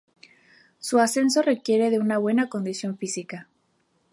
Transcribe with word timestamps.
Su 0.79 0.97
ascenso 0.97 1.43
requiere 1.43 1.91
de 1.91 1.99
una 1.99 2.17
buena 2.17 2.49
condición 2.49 2.97
física. 2.97 3.47